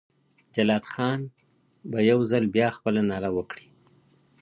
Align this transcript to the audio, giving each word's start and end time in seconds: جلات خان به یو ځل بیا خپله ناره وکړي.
جلات 0.55 0.85
خان 0.93 1.21
به 1.89 1.99
یو 2.11 2.19
ځل 2.31 2.43
بیا 2.55 2.67
خپله 2.77 3.01
ناره 3.09 3.29
وکړي. 3.37 3.67